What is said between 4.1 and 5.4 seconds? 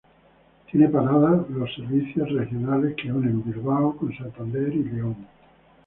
Santander y León.